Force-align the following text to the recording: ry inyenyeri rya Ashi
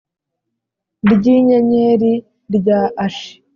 ry 1.13 1.25
inyenyeri 1.35 2.13
rya 2.55 2.81
Ashi 3.05 3.33